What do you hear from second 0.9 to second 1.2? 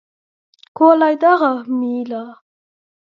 lai